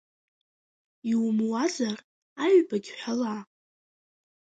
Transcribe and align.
Иумуазар, 1.11 1.99
аҩбагь 2.43 2.89
ҳәала! 2.99 3.37